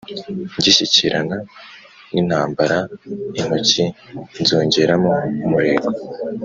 [0.57, 1.37] ngishyikirana
[2.11, 2.77] n'intambara
[3.39, 3.83] intoki
[4.41, 5.11] nzongeramo
[5.45, 5.87] umurego,